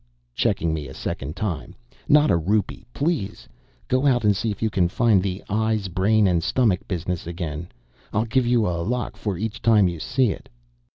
checking 0.33 0.73
me 0.73 0.87
a 0.87 0.95
second 0.95 1.35
time 1.35 1.75
"not 2.09 2.31
a 2.31 2.35
rupee, 2.35 2.87
please. 2.91 3.47
Go 3.87 4.07
out 4.07 4.23
and 4.23 4.35
see 4.35 4.49
if 4.49 4.59
you 4.63 4.71
can 4.71 4.89
find 4.89 5.21
the 5.21 5.43
eyes 5.47 5.89
brain 5.89 6.25
and 6.27 6.41
stomach 6.41 6.87
business 6.87 7.27
again. 7.27 7.67
I'll 8.11 8.25
give 8.25 8.47
you 8.47 8.65
a 8.65 8.81
lakh 8.81 9.15
for 9.15 9.37
each 9.37 9.61
time 9.61 9.87
you 9.87 9.99
see 9.99 10.31
it." 10.31 10.49